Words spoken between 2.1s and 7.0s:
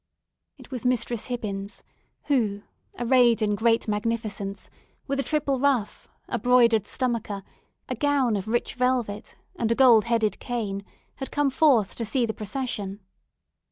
who, arrayed in great magnificence, with a triple ruff, a broidered